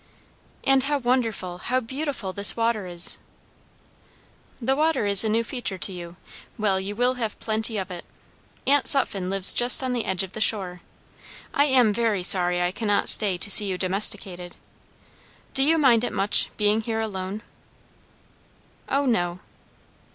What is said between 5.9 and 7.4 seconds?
you. Well, you will have